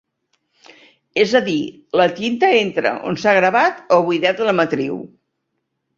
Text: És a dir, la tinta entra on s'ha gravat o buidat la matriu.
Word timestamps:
És 1.23 1.33
a 1.39 1.41
dir, 1.49 1.57
la 2.01 2.07
tinta 2.21 2.51
entra 2.63 2.95
on 3.11 3.19
s'ha 3.25 3.35
gravat 3.41 3.95
o 3.99 4.03
buidat 4.09 4.43
la 4.49 4.57
matriu. 4.65 4.97